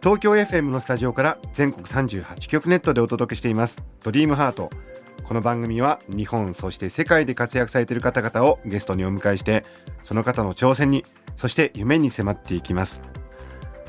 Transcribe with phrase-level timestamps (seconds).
[0.00, 3.82] 東京 FM のスタジオから全国38局ネットでお届けしています。
[4.04, 4.70] ドリームハート。
[5.24, 9.64] この番組は日本そして世界で活躍されている方々をゲストにお迎えして
[10.02, 11.04] その方の挑戦に
[11.36, 13.02] そして夢に迫っていきます。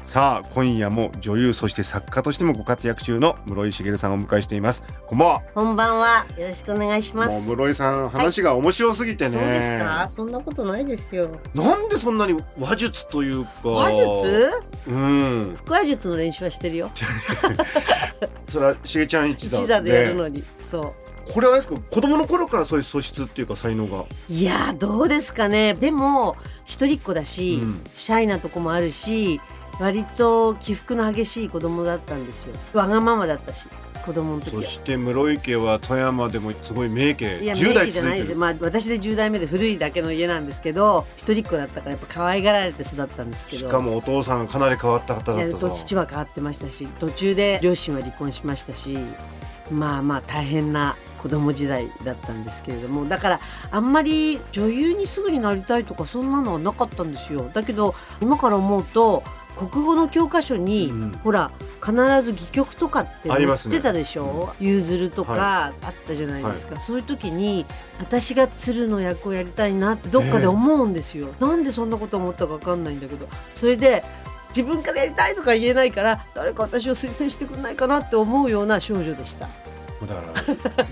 [0.03, 6.26] さあ今夜も女優そして作家としてもご活躍中の室井茂さんをお迎えしていますこんばんはこんばんは。
[6.38, 7.30] よろしくお願いします。
[7.30, 10.09] もう室井さん話が面白すぎてね、そうですか。
[10.16, 11.30] そんなことないですよ。
[11.54, 13.91] なんでそんなに話術というか話
[14.23, 14.52] 術？
[14.88, 16.91] うん腹話術の練習はしてるよ。
[18.48, 20.43] それはしげちゃん一座一座でやるのに。
[20.70, 20.93] そ
[21.31, 21.76] これはですか？
[21.90, 24.05] 子供の頃からそういう素質っていうか才能がう。
[24.29, 25.74] いやーどうですかね。
[25.74, 29.41] でも一人っ子だし、うんシャイなとこもあるし、
[29.80, 32.54] 割と起伏の激しい子供だったんですよ。
[32.74, 33.66] わがままだったし、
[34.05, 34.63] 子供の時は。
[34.63, 38.36] そして室井家は富山でもすごい名家いや、10名代家じゃないです。
[38.36, 43.68] まあ、私で10代目で古いだけの家なんですけど、一人っ子だったから、やっぱ可愛がられて育ったんですけど。
[43.68, 48.98] しかもお父さんがかなり変わった方だったと父は変わってましたし途中で両親は離婚しましたし
[49.71, 53.40] まあまあ大変な子供時代だったんですけれどもだから
[53.71, 59.24] あんまり女優にすぐになりたいとかそんなのはなかったんですよだけど今から思うと
[59.68, 67.66] 国語の教科書に、うんほら必ず戯曲とかって載ってたでしょ「ゆうずる」とかあったじゃないですか、そういう時に
[68.00, 73.28] 私が鶴の役をやりたいなってどっかで思うんですよ、なんでそんなこと思ったか分かんないんだけど。
[73.56, 74.03] それで
[74.50, 79.47] 自分からやりたいとか言えないから誰か私を推薦してくれないかなって思うような少女でした。
[80.07, 80.22] だか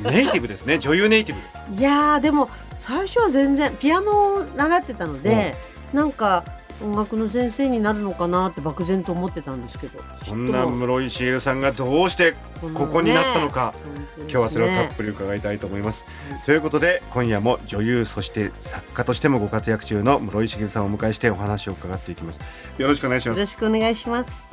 [0.04, 0.78] らネイティブですね。
[0.80, 1.36] 女優ネイティ
[1.70, 1.80] ブ。
[1.80, 5.55] いやーでも最初は全然ピアノを習ってたので、
[5.94, 6.44] なんか
[6.82, 9.99] 音楽の先生になるのかなって漠然と思ってたんですけど。
[10.26, 14.05] そんな室井茂さんがどうしてここになったのか、ね。
[14.21, 16.05] 今日はそれをたっぷり伺いたいと思います、
[16.45, 22.39] ということで今夜も女優そして作家としてもご活躍中の室井茂さんをお迎えしてお話を伺っていきます。
[22.77, 23.37] よろしくお願いします。
[23.37, 24.48] よろしくお願いします。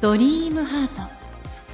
[0.00, 1.02] ドリームハート。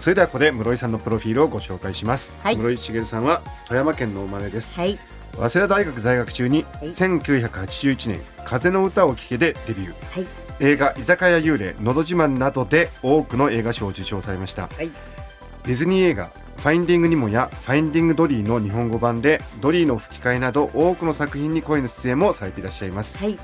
[0.01, 2.57] それではここで室井さんのプロフィールをご紹介します、はい。
[2.57, 4.75] 室井茂さんは富山県の生まれです。
[4.75, 4.99] はい
[5.37, 6.89] 早稲田大学在学中にはい。
[6.89, 10.21] 1981年「風の歌を聴け」でデビュー。
[10.21, 10.27] はい。
[10.61, 14.91] 映画「居酒屋幽霊」「のど自慢」などで多くの映画賞を受賞されました、はい。
[15.65, 23.17] ディズニー映画「ファインディング・ニモ」や「ファインディング・ドリー」の日本語版でドリーの吹き替えなど多くの作品に声の出演もされていらっしゃいます。
[23.17, 23.39] はい。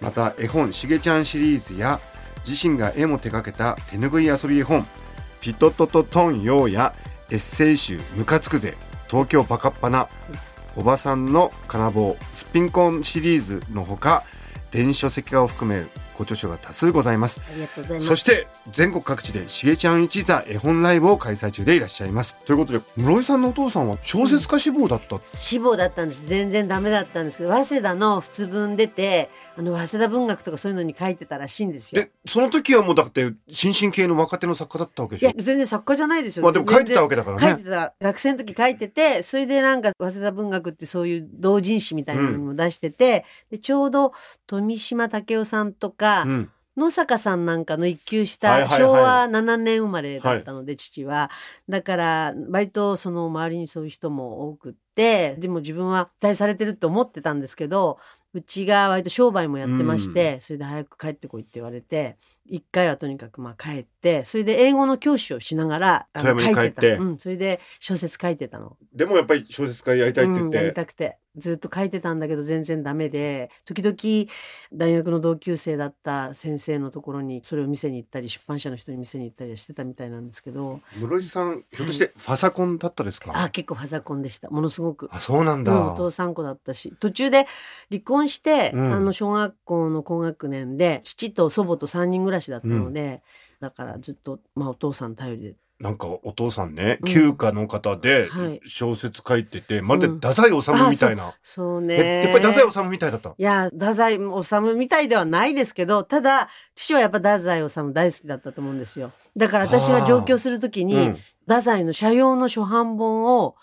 [0.00, 2.00] また絵本「しげちゃん」シリーズや
[2.46, 4.86] 自身が絵も手掛けた手ぬぐい遊び絵本
[5.40, 6.94] 「ピトトトトンよー」や
[7.30, 8.76] エッセイ集「ムカつくぜ」
[9.08, 10.08] 「東京バカッ花」
[10.76, 14.24] 「おばさんの金棒」「すっぴん魂」シリーズのほか
[14.70, 17.40] 電子書籍化を含めご著書が多数ございます。
[17.40, 18.06] ありがとうございます。
[18.08, 22.36] そして全国各地でしげちゃん一座絵本ライブを開催中でいらっしゃいます。
[22.44, 26.26] ということで室井さんのお父さんは小説家志望だった、志望だったんです。
[26.26, 32.02] 全然ダメだったんですけど早稲田の普通文出てあの早稲田文学とかそういうのに書いてたらしいんですよ。
[32.02, 35.28] でその時はもうだって新進系の若手の作家だったわけでしょ？
[35.28, 36.42] いや全然作家じゃないですよ。
[36.42, 37.48] まあでも書いてたわけだからね。
[37.54, 44.12] 書いてた学生の時書いててそれでなんか早稲田文学ってそういう同人誌みたいなのにも出してて、でちょうど
[44.46, 46.50] 富島武雄さんとか、うん。
[46.76, 51.30] 野坂さんなんかの一級した昭和7年生まれだったので、父は。
[51.68, 57.98] だから割とその周りにそういう人も多くってでも自分は期待されてるって思ってたんですけど
[58.34, 66.96] うちが割と商売もやってまして、それで早く帰ってこいって言われて一回はとにかくまあ帰ってそれで英語の教師をしながらあの富山に帰って。
[66.96, 68.76] うん、それで小説書いてたの。
[68.94, 71.18] でもやっぱり小説家やりたいって言っうん、て、やりたくて。
[71.36, 73.50] ずっと書いてたんだけど全然ダメで。
[73.64, 74.30] 時々
[74.72, 80.80] 大学の同級生だった先生のところにそれを見せに行ったり出版社の人に見せに行ったりしてたみたいなんですけど。
[80.98, 84.48] 室井さんひょっとしてファサコンだったですか、あ結構ファザコンでした。
[84.48, 85.08] ものすごく。
[85.12, 86.94] あそうなんだ、うん、お父さん子だったし。
[87.00, 87.46] 途中で
[87.90, 88.92] 離婚して、うん。
[88.94, 93.22] あの小学校の高学年で父と祖母と3人暮らしだったので、
[93.60, 95.54] だからずっと、まあ、お父さん頼りで。
[95.78, 97.12] なんかお父さんね、うん。
[97.12, 98.60] 旧家の方ではい。
[98.66, 101.82] 小説書いてて、まるで太宰治みたいな、そう。
[101.82, 102.22] えね。
[102.24, 109.12] やっぱり太宰治みたいだったいや、太宰治みたいではないですけど、ただ、父はやっぱ太宰治大好きだったと思うんですよ。
[109.36, 111.18] だから私が上京するときに、うん。
[111.46, 113.54] 太宰の社用の初版本を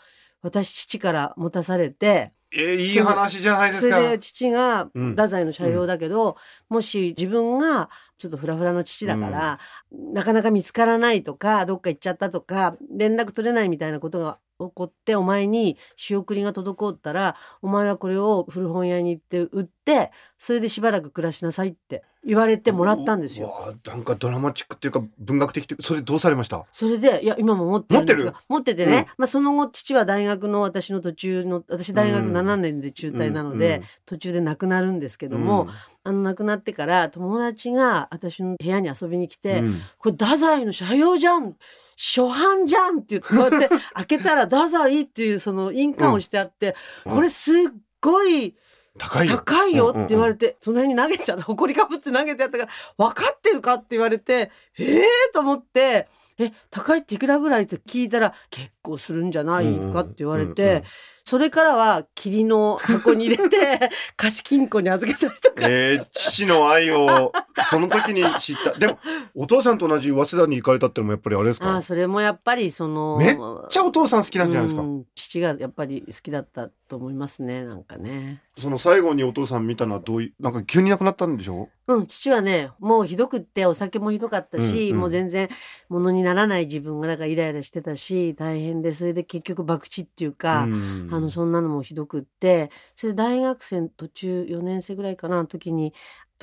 [0.44, 3.96] 私父から持たされて、えー、いい話じゃないですか。
[3.96, 6.38] それで父がうん太宰の社用だけど、
[6.70, 9.60] もし自分がちょっとフラフラの父だから、
[9.92, 23.76] なかなか見つからないとかどっか行っちゃったとか連絡取れないみたいなことが起こってお前に仕送りが滞ったらお前はこれを古本屋に行って売ってそれでしばらく暮らしなさいって言われてもらったんですよ。
[23.86, 26.66] なんかドラマチックっていうか文学的それどうされました？
[26.72, 29.06] それでいや今も持ってるんですが持っててね、うん。
[29.18, 32.38] まあ、その後父は大学の私の途中の私大学うん。
[32.38, 35.68] 7年で中退なので、うん途中で亡くなるんですけども、
[36.04, 39.82] あの亡くなってから友達が私の部屋に遊びに来て「うん。
[39.98, 41.56] これ太宰の社用じゃん
[41.98, 46.76] 初版じゃん」って言ってこうやって開けたら「太宰」っていうその印鑑をしてあって、
[47.06, 47.16] うん。
[47.16, 47.56] これすっ
[48.02, 48.56] ごい
[49.00, 49.38] 高いよ。
[49.38, 50.44] 高いよって言われて。
[50.44, 60.84] て、その辺に投げてた、埃かぶって投げてあったから、分かってるかって言われて、ええー、と思って、え、高いっていくらぐらいって聞いたら、結構するんじゃないかって言われて、うんうんうん
[61.26, 67.32] それからは霧の箱に入れて、 貸金庫に預けたりとかして、えー、父の愛を
[67.70, 68.72] その時に知った。
[68.78, 68.98] でも
[69.36, 71.74] お父さんと同じ早稲田に行かれたってのもやっぱりあれですか？
[71.74, 71.82] ああ、。
[71.82, 73.38] それもやっぱりその、めっ
[73.70, 74.82] ちゃお父さん好きなんじゃないですか？
[74.82, 78.42] うん父がやっぱり好きだったと思いますね、なんかね。
[78.58, 81.70] その最後にお父さん見たのはどういうなんか急に亡くなったんでしょ？
[81.88, 85.50] うん、父はね、もうひどくって、お酒もひどかったし、うんうんもう全然、
[85.90, 95.94] ものにならない自分が、なんかイライラしてたし、大変で、それで結局、博打っていうか、うんあの、そんなのもひどくって、それで大学生途中、4年生ぐらいかな、の時に、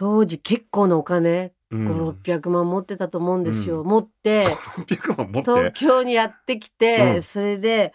[0.01, 1.87] 当時結構なお金、うん。
[1.87, 3.83] 5、600万持ってたと思うんですよ。
[3.83, 4.47] う持って、
[4.87, 5.51] 600万持って？
[5.51, 7.23] 東京にやってきて、うん。
[7.23, 7.93] それで、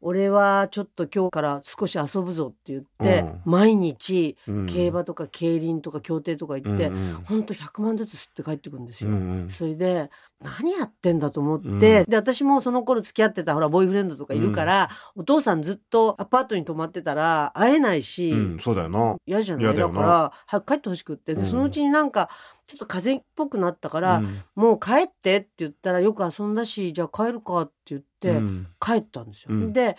[0.00, 3.40] 俺はちょっと今日から少し遊ぶぞって言って、うん。
[3.44, 4.66] 毎日、うん。
[4.66, 7.14] 競馬とか競輪とか競艇とか行って、うんうん。
[7.24, 9.10] ほんと100万ずつ吸って帰ってくるんですよ。
[9.48, 10.10] それで
[10.42, 11.78] 何やってんだと思って、うん。
[11.78, 19.16] で私もその頃付き合ってたほらボーイフレンドとかいるから、お父さんずっとアパートに泊まってたら会えないし、うん、そうだよな。
[19.26, 19.64] 嫌じゃない？
[19.64, 22.28] 嫌だから早く帰ってほしくってそのうちになんか
[22.66, 24.42] ちょっと風邪っぽくなったから、うん。
[24.54, 28.66] もう帰ってって言ったらよく遊んだしじゃあ帰るかって言って、うん。
[28.80, 29.48] 帰ったんですよ。
[29.50, 29.72] うん。
[29.72, 29.96] で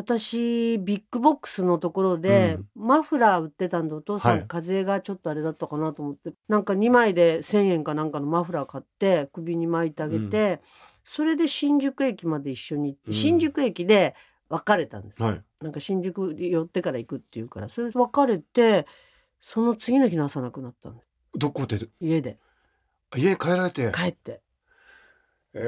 [0.00, 4.46] 私ビッグボックスのところで、マフラー売ってたんでお父さん、はい。
[4.48, 6.32] 風邪がちょっとあれだったかなと思って。
[6.48, 10.62] なんか2枚で1,000円かなんかのマフラー買って首に巻いてあげて、
[11.04, 13.14] それで新宿駅まで一緒に行って、うん。
[13.14, 14.14] 新宿駅で
[14.48, 15.22] 別れたんです。
[15.22, 15.42] はい。
[15.60, 18.86] なんか新宿に寄ってから行くっていうからそれで別れて
[19.42, 21.06] その次の日の朝亡くなったんです。
[21.36, 21.78] どこで？
[22.00, 22.38] 家で。
[23.14, 23.92] 家帰られて。
[23.94, 24.40] 帰って。
[25.52, 25.58] え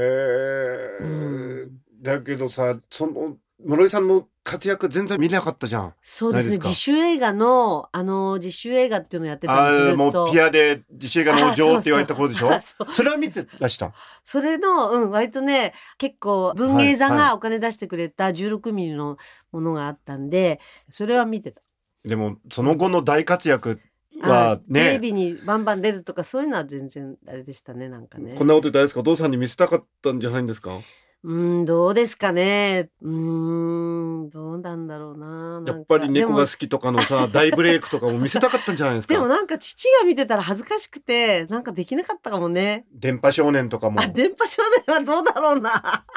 [1.01, 1.79] うーん。
[2.01, 5.95] だけどさその室井さんの活躍全然見れなかったじゃん。
[6.03, 6.55] そうですね。
[6.55, 6.69] すか？
[6.69, 12.53] 自主映画のあの自主映画っていうのをやってたんあですもうピアで自主映画の女王って言われた頃でしょ？
[12.53, 12.93] あそう。
[12.93, 13.93] それは見てらした？
[14.25, 19.17] それの、うん、割とね結構文芸座がお金出してくれた16ミリの
[19.53, 20.61] ものがあったんで
[20.91, 21.63] それは見てた。
[22.05, 23.81] でもその後の大活躍
[24.25, 28.35] あはねテレビにバンバン出るとかそういうのは全然あれでしたねなんかね。
[28.37, 29.01] こんなこと言ったらですか？
[29.01, 30.79] お父さんに見せたかったんじゃないんですか？
[31.25, 32.89] うんどうですかね。
[33.01, 35.63] うんどうなんだろうな。
[35.65, 39.15] やっぱり猫が好きとかのさ 大ブレイクとかも見せたかったんじゃないですか？
[39.15, 42.87] でもなんか父が見てたら恥ずかしくてなんかできなかったかもね。
[42.93, 44.01] 電波少年とかも。
[44.01, 45.71] あ電波少年はどうだろうな。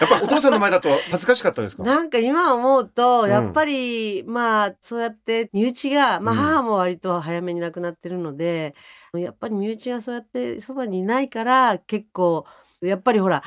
[0.00, 1.84] やっぱお父さんの前だと恥ずかしかったですか？
[1.84, 3.30] なんか今思うと、うん。
[3.30, 6.40] やっぱり、まあ、そうやって身内が、まあうん。
[6.40, 8.74] 母も割と早めに亡くなってるので、
[9.14, 12.46] やっぱり身内がそうやってそばにいないから、結構、
[12.80, 13.42] やっぱりほら、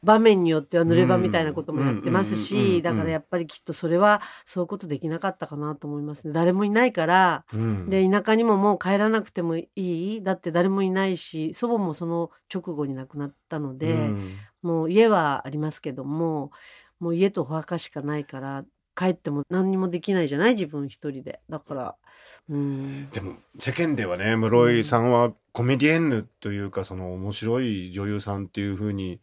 [0.00, 6.32] 場面によっては濡れ場みたいなこともやってますし、だからやっぱりきっとそれはそういうことできなかったかなと思いますね。
[6.32, 7.90] 誰もいないから、うん。
[7.90, 10.22] で、田舎にももう帰らなくてもいい。
[10.22, 14.36] だって誰もいないし、祖母もその直後に亡くなったので、うん。
[14.62, 16.50] もう家はありますけども
[17.00, 18.64] もう家とお墓しかないから
[18.98, 20.54] 帰っても何にもできないじゃない？
[20.54, 21.40] 自分一人で。
[21.48, 21.94] だから
[22.48, 23.10] うん。
[23.10, 29.20] でも世間ではね室井さんはコメディエンヌというかその面白い女優さんっていう風に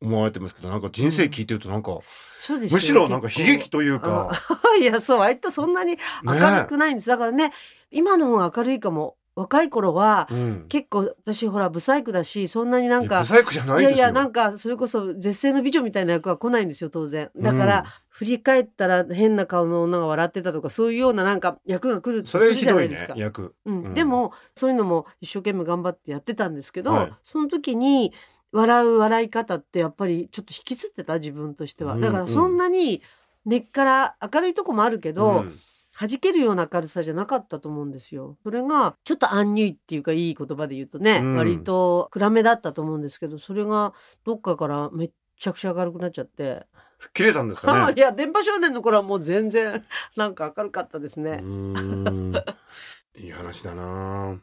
[0.00, 1.98] 思われてますけどなんか人生聞いてるとなんか、
[2.38, 7.52] そうですよむしろなんか悲劇というか、あ いやそう割とそんなに明るくないんです、だからね
[7.90, 17.30] 今の方が明るいかも若い頃はうん、結構私ほらブサイクだしそんなになんかいやいやなんかそれこそ絶世の美女みたいな役は来ないんですよ当然。
[17.36, 23.14] だから、うん振り返ったら変な顔の女が笑ってたとかそういうようななんか役が来るとするそれひどねじゃないいですか。
[23.16, 23.54] 役。
[23.64, 23.82] うん。
[23.84, 23.94] うん。
[23.94, 28.12] でもそういうのも一生懸命頑張ってやってたんですけど、はいその時に
[28.52, 33.00] 笑う笑い方ってやっぱりちょっと引きつってた自分としては、うんだからそんなに
[33.46, 35.60] 根っから明るいとこもあるけど、うん
[36.00, 38.36] 弾けるような明るさじゃなかったと思うんですよ。
[38.42, 41.36] それがちょっとアンニュイっていうかいい言葉で言うとね、うん。
[41.36, 43.92] 割と暗めだったと思うんですけどそれが
[44.24, 46.66] どっかからめっちゃくちゃ明るくなっちゃって。
[46.98, 47.94] 吹っ切れたんですかね？
[47.96, 49.84] いや電波少年の頃はもう全然
[50.16, 51.42] なんか明るかったですね。
[53.16, 54.40] いい話だな。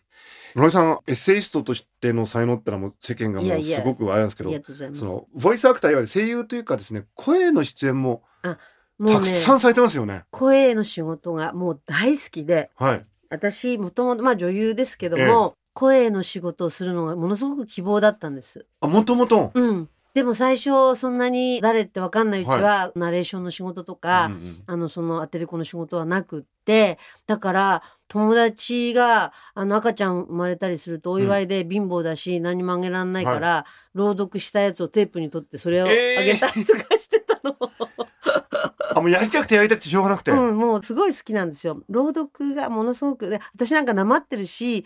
[0.56, 4.52] 室井さんエッセイストとしての才能ってのはもう世間がもうすごくあれなんですけど
[4.96, 8.24] そのボイスアクターいわゆる声優というかですね声の出演も
[9.00, 18.66] たくさんされてますよね、ね、声の仕事がもう大好きで、はい、私もともとまあ女優ですけども、ええ、声の仕事をするのがものすごく希望だったんです。
[18.82, 19.52] あもともと？
[19.54, 19.90] うん。
[20.14, 24.32] でも最初そんなに誰って分かんないうちは、ナレーションの仕事とか、
[24.66, 37.56] あのそのアテレコの仕事はなくってだから友達があの赤ちゃん生まれたりするとお祝いで貧乏だし、何もあげらんないから、朗読したやつをテープに取ってそれをあげたりとかしてたの。
[38.96, 41.84] あもうやりたくてやりたくてしょうがなくて、うん、もうすごい好きなんですよ。
[41.90, 44.86] 朗読がものすごくで私なんかなまってるし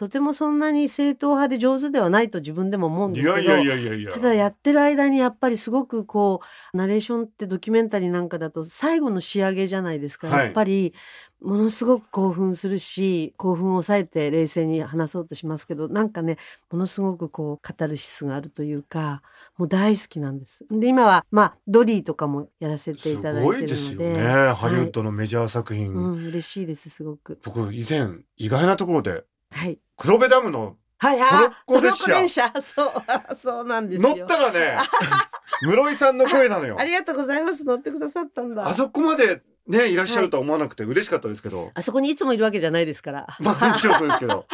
[0.00, 6.40] とてもそんなに正統派で上手ではないと自分でも思うんですけどただやってる間にやっぱりすごくこ
[6.72, 10.94] うナレーションってドキュメンタリーなんかだと最後の仕上げじゃないですか、はい、やっぱり
[11.42, 16.38] ものすごく興奮するし興奮を抑えて冷静に話そうとしますけどなんかね
[16.70, 19.20] ものすごくこうカタルシスがあるというか
[19.58, 20.64] もう大好きなんです。
[20.70, 23.74] で今はまあドリーとかもやらせていただいてるので。
[23.74, 24.54] すごいですよね。
[24.54, 25.94] ハリウッドのメジャー作品。
[25.94, 27.38] はい、うん、嬉しいですすごく。
[27.44, 29.78] 僕以前意外なところではい。
[29.96, 31.50] 黒部ダムのはいはい。
[31.66, 32.52] トロッコ電車。
[32.60, 34.78] そう、そうなんです乗ったらね、
[35.62, 36.76] 室井さんの声なのよ。
[36.78, 37.64] ありがとうございます。
[37.64, 38.68] 乗ってくださったんだ。
[38.68, 41.62] あそこまでね、いらっしゃるとは思わなくて嬉しかったですけど。
[41.62, 43.26] はい、あそこにいつもいるわけじゃないですから。
[43.40, 44.46] まあ、もちろんそうですけど。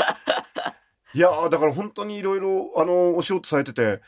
[1.14, 4.00] いやだから本当にいろいろ、あの、お仕事されてて、はい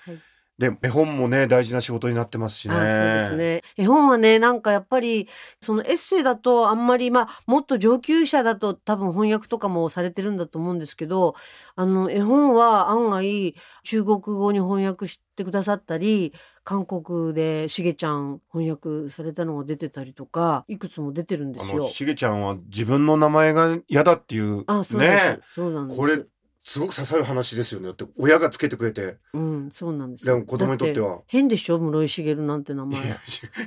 [0.58, 2.74] で絵本もね大事な仕事になってますしね。
[2.74, 3.62] そうですね。
[3.76, 5.28] 絵本はねなんかやっぱり
[5.62, 11.36] そのエッセイだとあんまりまあもっと上級者だと多分翻訳とかもされてるんだと思うんですけど
[11.76, 16.32] あの絵本は案外中国語に翻訳してくださったり
[16.64, 21.86] 韓国でしげちゃん翻訳されたのが出てたりとかいくつも出てるんですよ。
[21.86, 26.24] しげちゃんは自分の名前が嫌だっていうあそうねそうなんですこれ
[26.68, 27.86] すごく刺さる話ですよね。
[27.86, 29.16] だって親がつけてくれて。
[29.32, 31.20] うん、そうなんですでも子供にとっては。
[31.26, 31.78] 変でしょ？
[31.78, 33.00] 室井茂なんて名前。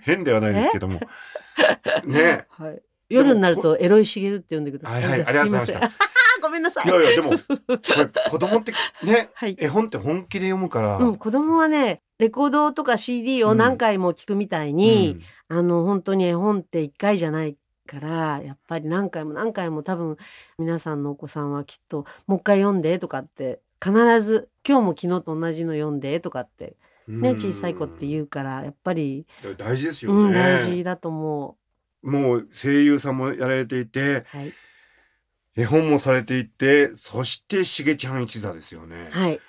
[0.03, 0.99] 変ではないですけども。
[2.05, 2.45] ね。
[2.49, 2.81] はい。
[3.09, 5.03] 夜になるとエロい茂って呼んでください。
[5.03, 5.91] はいはい、ありがとうございました。
[6.43, 6.87] ごめんなさい。
[6.87, 7.31] いやいや、でも、
[8.29, 8.71] 子供って
[9.03, 10.97] ね、はい、絵本って本気で読むから。
[10.97, 17.57] うん、子供はね、レコードとか CD を何回も聞くみたいに、うん、あの、本当に絵本って一回じゃない
[17.91, 20.15] からやっぱり何回も何回も多分
[20.57, 29.25] 皆さんのお子さんはきっともう一回読んでとかって必ず今日も昨日と同じの読んでとかってね小さい子って言うからやっぱり
[29.57, 31.57] 大事ですよね、うん、大事だと思
[32.03, 32.09] う。
[32.09, 34.53] もう声優さんもやられていて、はい、
[35.55, 39.09] 絵本もされていてそしてしげちゃん一座ですよね。
[39.11, 39.39] はい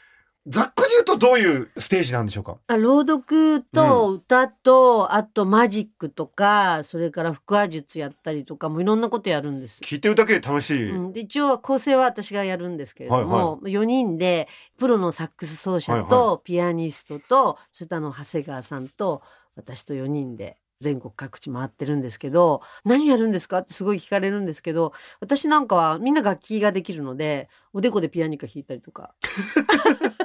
[0.48, 2.56] ざっくり言うとどういうステージなんでしょうか？
[2.66, 9.80] あ朗読と歌と、うん、あとマジックとかそれから腹話術やったりとかもいろんなことやるんです。
[9.80, 19.22] 聞いてるだけで楽しい、うん、で一応構成は私がやるんですけれども、はいはい、4人でプロのサックス奏者とピアニストと、はいはい、そしたの長谷川さんと
[19.54, 23.58] 私と4人で全国各地回ってるんですけど何やるんですか？
[23.58, 29.14] ってすごい聞かれるんですけど私なんかはみんな楽器ができるのでおでこでピアニカ弾いたりとか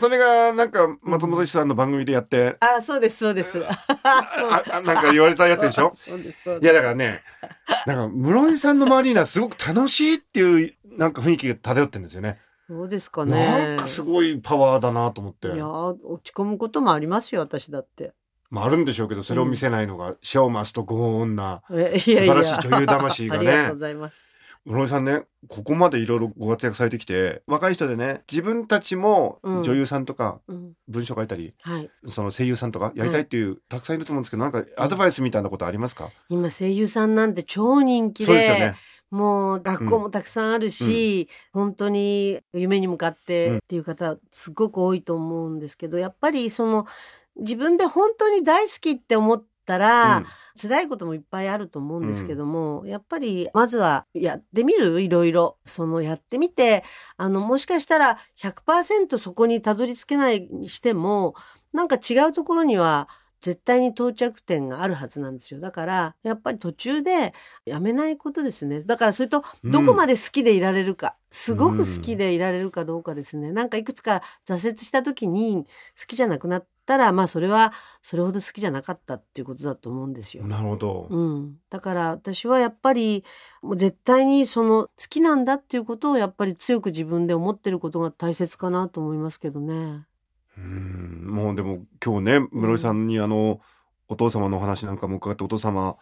[0.00, 3.62] それがなんか松本さんの番組でやって、あそうですそうです。
[4.02, 5.92] あなんか言われたやつでしょ？
[5.94, 6.64] そうですそうです。
[6.64, 7.22] いやだからね、
[7.86, 12.38] なんか室井さんの周りにはすごく楽しいっていうなんか雰囲気が漂ってるんですよね。
[12.68, 13.66] そうですかね。
[13.68, 15.48] なんかすごいパワーだなと思って。
[15.48, 18.12] いや落ち込むこともありますよ私だって。
[18.48, 23.46] まああるんでしょうけどそれを見せないのが、シャオマスとゴーンな素晴らしい女優魂がね。
[23.48, 24.29] ありがとうございます。
[24.66, 30.40] 室井さんねここまでいろいろご活躍されてきて若い人でね自分たちも女優さんとか、
[30.88, 38.76] 文章書いたり、はい、その声優さんとかやりたいっていう、はい、たくさんいると思うんですけどなんかアドバイスみたいなことありますか、今声優さんなんて超人気でそうですよね。
[39.10, 46.86] もう学校もたくさんあるし、うん、本当に夢に向かってっていう方すごく多いと思うんですけどやっぱりその
[47.36, 50.26] 自分で本当に大好きって思ったら、うん、
[50.60, 55.00] 辛いこともいっぱいあると思うんですけども、うん、やっぱりまずはやってみる？
[55.00, 55.58] いろいろ。
[55.64, 56.82] そのやってみて
[57.16, 61.34] あのもしかしたら100%そこにたどり着けないにしても
[61.72, 63.08] なんか違うところには
[63.40, 65.60] 絶対に到着点があるはずなんですよ。
[65.60, 67.32] だからやっぱり途中で
[67.64, 68.82] やめないことですね。
[68.82, 75.64] だからそれとどこまで好きでいられるか、うん、すごく好きでいられるかどうかですね、うん、なんかいくつか挫折した時に
[75.98, 80.44] 好きじゃなくなったらまあそれはそれほど好きじゃなかったっていうことだと思うんですよ。
[80.44, 83.24] なるほど、うん、だから私はやっぱり
[83.62, 90.04] もう絶対にその好きなんだっていうことをやっぱり強く自分で思ってることが大切かなと思いますけどね。
[90.58, 93.60] うんもうでも今日ね室井さんにあの、
[94.08, 95.96] お父様のお話なんかも伺ってお父様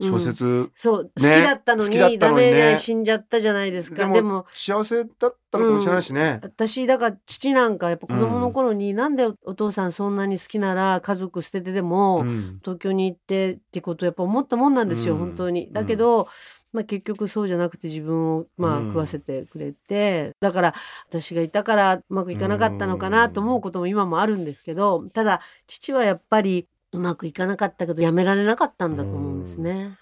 [0.00, 4.08] 小説、うん、そう、好きだったのに、ね、ダメで死んじゃったじゃないですか。
[4.08, 6.40] でも幸せだったのかもしれないしね。
[6.42, 12.24] うん、私だから父なんかやっぱ子供の頃に、うん、なんでお父さんそんなに好きなら家族捨ててでも、
[12.62, 15.72] 東京に行ってってことやっぱ思ったもんなんですよ、本当に。
[15.72, 16.28] だけど、
[16.74, 20.74] まあ、結局そうじゃなくて自分をまあ食わせてくれて、だから
[21.08, 29.98] 私がいたからうまくいかなかったのかなと思うことも今もあるんですけどただ父はやっぱりうまくいかなかったけどやめられなかったんだと思うんですね。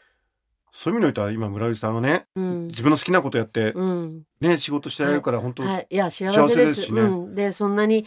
[0.73, 5.97] そういう意味においては今村井さんはね、うん、自分の好きなことやって、うん、ね仕事してられるから本当、はい、い。
[5.97, 7.03] や幸せですしね。
[7.03, 8.07] うん、でそんなに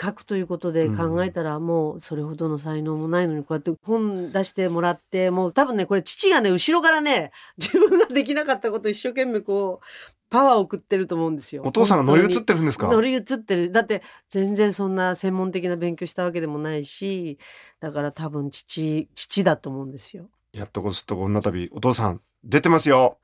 [0.00, 9.86] 書くということで考えたらもうそれほどの才能もないのにこうやって本出してもらってもう多分ねこれ父がね後ろからね 自分ができなかったこと一生懸命こう
[10.30, 11.62] パワーを送ってると思うんですよ。
[11.64, 12.88] お父さんが乗り移ってるんですか？
[12.88, 13.70] 乗り移ってる。
[13.70, 17.38] だって全然そんな専門的な勉強したわけでもないし、
[17.78, 20.28] だから多分父、父だと思うんですよ。
[20.52, 23.18] やっとこすっとこ女旅、お父さん出てますよ。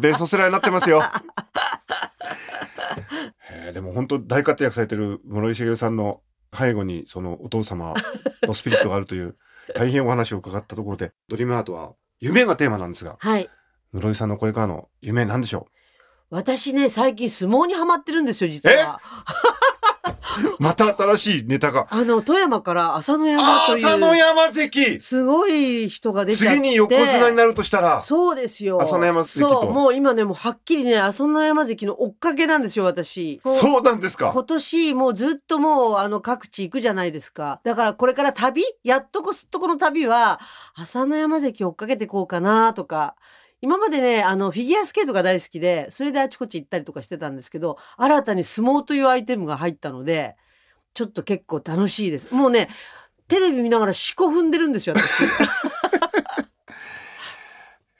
[0.00, 1.02] ベソスラになってますよ。
[3.72, 6.20] でも本当大活躍されてる室井茂さんの
[6.56, 7.94] 背後にそのお父様
[8.42, 9.36] のスピリットがあるという
[9.76, 13.48] 大変お話を伺ったところで、ドリームアートは夢がテーマなんですが、はい。
[13.92, 15.66] 室井さんのこれからの夢なんでしょ
[16.30, 16.34] う？
[16.34, 19.00] 私ね、最近相撲にはまってるんですよ、実は。
[20.58, 21.86] また新しいネタが。
[21.90, 23.86] あの、富山から朝野山という。
[23.86, 26.60] 朝野山関すごい人が出ちゃって。
[26.60, 28.00] 次に横綱になるとしたら。
[28.00, 28.80] そうですよ。
[28.82, 33.40] 朝野山関そう、もう今ね、もうはっきりね、朝野山関の追っかけなんですよ、私。
[33.44, 34.30] そうなんですか。
[34.32, 37.60] 今年、もうずっともう、あの、各地行くじゃないですか。
[37.62, 38.64] だからこれから旅？
[38.82, 40.40] やっとこすっとこの旅は、
[40.74, 43.14] 朝野山関追っかけてこうかなとか。
[43.62, 50.34] 今までね、あの、フィギュアスケートが大好きで、それであちこち行ったりとかしてたんですけど、新たに相撲というアイテムが入ったので、
[50.94, 52.34] ちょっと結構楽しいです。
[52.34, 52.68] もうね、
[53.28, 55.22] テレビ見ながら四股踏んでるんですよ、私。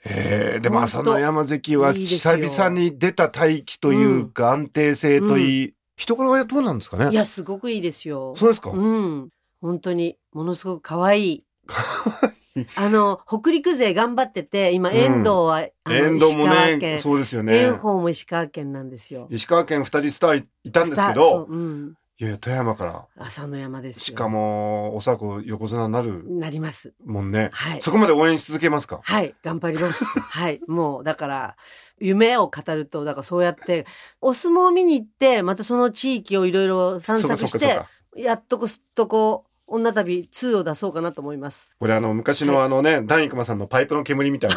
[0.05, 7.09] えー、でも朝の山関は久々に出た大気というか安定性といい、うん、人柄はどうなんですかね？
[7.09, 8.33] いやすごくいいですよ。
[8.35, 8.71] そうですか？
[8.71, 9.29] うん。
[9.61, 11.43] 本当にものすごく可愛い
[12.75, 17.57] あの北陸勢頑張ってて今遠藤は、うん、遠藤もねそうですよね。
[17.57, 19.27] 遠方も石川県なんですよ。
[19.31, 23.05] 石川県二人スターいたんですけど、うん、いや富山から。
[23.17, 26.93] 朝の山ですしかもおそらく横綱になるなります。
[27.03, 28.99] もんね、はい、そこまで応援し続けますか？
[29.03, 29.33] はい。
[29.43, 30.05] 頑張ります。
[30.05, 30.61] はい。
[30.67, 31.55] もうだから
[31.97, 33.87] 夢を語るとだからそうやって
[34.21, 37.81] お相撲を見に行ってまたその地域をいろいろ散策して
[38.15, 41.75] やっとこすっとこう女旅2を出そうかなと思います。
[41.79, 44.55] これあの昔のあのね、ダンイクマさんのパイプの煙みたいに。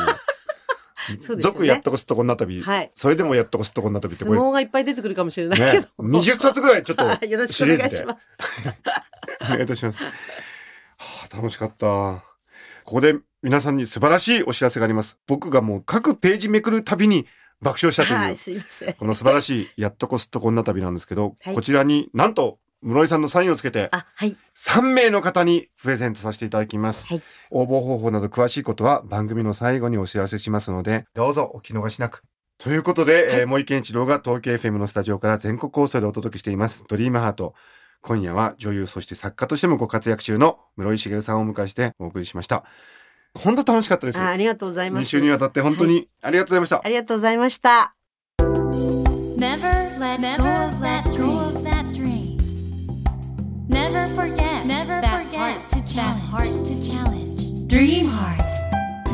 [1.21, 1.53] そうですね。
[1.53, 2.63] 続やっとこすっとこ女旅。
[2.63, 2.91] はい。
[2.95, 5.89] それでもやっとこすっとこ女旅って相撲がいっぱい出てくるかもしれないけど。
[5.99, 8.29] 二、十、冊ぐらいちょっと よろしくお願いします。
[9.43, 10.03] お願いいたします。
[10.03, 10.11] は
[11.31, 11.87] あ、楽しかった。
[11.87, 12.23] こ
[12.85, 15.19] こで皆さんに素晴らしいお知らせがあります。
[15.27, 17.27] 僕がもう各ページめくるたびに
[17.61, 24.37] 爆笑したという、はい、この素晴らしいやっとこすっとこ女旅なんですけど、はい、こちらになんと室井さんのサインをつけて、あ、はい。
[24.55, 27.07] 3名の方にプレゼントさせていただきます。
[27.09, 27.23] はい。
[27.51, 32.23] 応募方法など詳しいことは番組の最後にお知らせしますので、どうぞお聞き逃しなく。
[32.59, 37.55] ということで、はい、えー、森健一郎が東京 FM のスタジオから全国放送でお届けしています、ドリームハート。
[38.03, 42.65] 今夜は女優、そして作家としてもご活躍中の室井茂さんをお迎えしてお送りしました。
[43.35, 44.21] 本当楽しかったです。
[44.21, 45.03] あありがとうございます。
[45.03, 46.77] 2週にわたって本当にありがとうございました。
[46.77, 47.95] はい、ありがとうございました。
[49.37, 51.06] Never let go of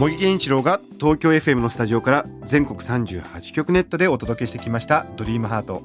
[0.01, 5.85] 茂木健一郎が東京 FM のスタジオから全国38局ネットでお届けしてきました「ドリームハート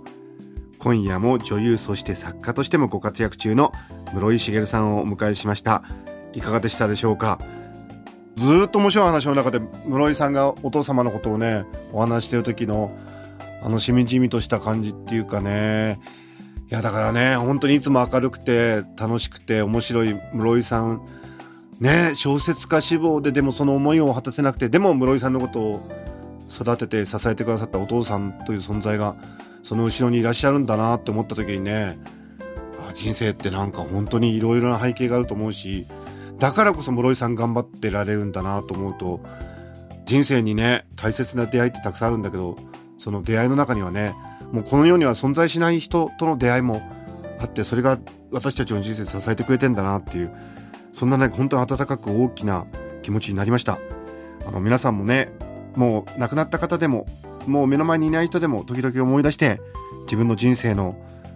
[0.79, 3.71] 今夜も女優そして作家としてもご活躍中の
[4.11, 5.83] 室井茂さんをお迎えしました。
[6.33, 7.37] いかがでしたでしょうか？
[8.35, 12.89] ずっと面白い話の中で室井さんがお父様のことをねお話してる時の
[13.63, 15.99] あのしみじみとした感じっていうかね
[16.69, 21.01] いやだからね本当にいつも明るくて楽しくて面白い室井さん
[21.79, 25.89] ね小説家志望ででもその思いを果たせなくてでも室井さんのことを
[26.49, 29.15] 育てて支えてくださったお父さんという存在が
[29.63, 31.99] その後ろにいらっしゃるんだなって思った時にね
[32.93, 35.87] 人生ってなんか本当にいろいろな背景があると思うし
[36.37, 39.21] だからこそ室井さん頑張ってられるんだなと思うと
[40.05, 42.57] 人生にね大切な出会いってたくさんあるんだけど
[42.97, 44.13] その出会いの中にはね
[44.51, 46.81] もうこの世には存在しない人との出会いも
[47.39, 47.99] あってそれが
[48.31, 50.31] 私たちの人生支えてくれてんだなっていう
[50.93, 52.65] そんなね本当に温かく大きな
[53.03, 53.77] 気持ちになりました。
[54.45, 55.31] あの皆さんもね
[55.75, 57.05] もう亡くなった方でも
[57.45, 59.61] もう目の前にいない人でも時々思い出して
[60.05, 60.95] 自分の人生の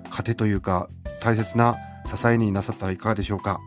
[0.09, 0.89] 糧というか
[1.21, 3.59] 大切な支えになさったらいかがでしょうか。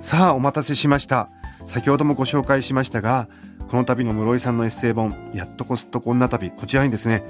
[0.00, 1.28] さあお待たせしました。
[1.66, 3.28] 先ほどもご紹介しましたが
[3.68, 7.24] この度の室井さんのエッセイ本「やっとこすっとこんな旅」こちらにですね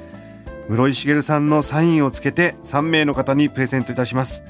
[0.68, 4.42] 室井茂さんのサインをつけて3名の方にプレゼントいたします。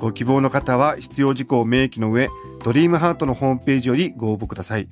[0.00, 2.28] ご希望の方は必要事項を明記の上
[2.64, 4.88] ドリームハートのホームページよりご応募ください。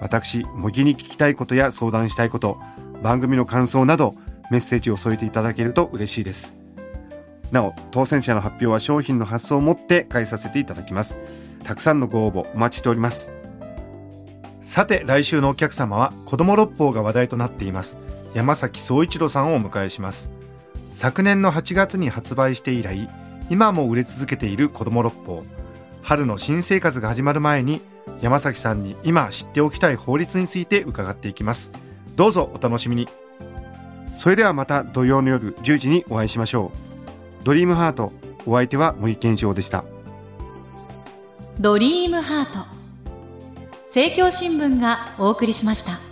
[0.00, 2.58] 私模擬に聞きたいことや相談したいこと
[3.02, 4.14] 番組の感想など
[4.50, 6.54] メッセージを添えていただけると嬉しいです。
[7.50, 11.16] なお当選者の発表は商品の発送をもって返させていただきます。
[11.64, 13.35] たくさんのご応募お待ちしております。
[14.66, 17.96] さて来週のお客様は子ども六法が話題となっています。
[18.34, 20.28] 山崎総一郎さんをお迎えします。
[20.90, 23.08] 昨年の8月に発売して以来
[23.48, 25.44] 今も売れ続けている子ども六法。
[26.02, 27.80] 春の新生活が始まる前に
[28.20, 31.70] 山崎さんに今知っておきたい法律について伺っていきます。
[32.16, 33.08] どうぞお楽しみに。
[34.18, 36.72] それではまた土曜の夜10時にお会いしましょ
[37.40, 37.44] う。
[37.44, 38.12] ドリームハート
[38.46, 39.84] お相手は森健一郎でした。
[41.60, 42.75] ドリームハート。
[43.86, 46.05] 政教新聞がお送りしました。